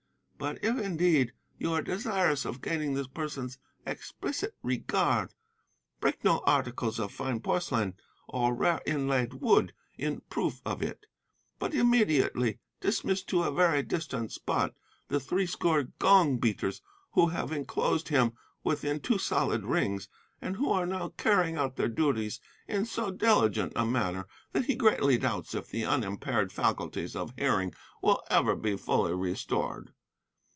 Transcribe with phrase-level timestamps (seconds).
[0.41, 5.35] But if, indeed, you are desirous of gaining this person's explicit regard,
[5.99, 7.93] break no articles of fine porcelain
[8.27, 11.05] or rare inlaid wood in proof of it,
[11.59, 14.73] but immediately dismiss to a very distant spot
[15.09, 16.81] the three score gong beaters
[17.11, 18.33] who have enclosed him
[18.63, 20.09] within two solid rings,
[20.41, 24.73] and who are now carrying out their duties in so diligent a manner that he
[24.73, 27.71] greatly doubts if the unimpaired faculties of hearing
[28.01, 29.93] will ever be fully restored.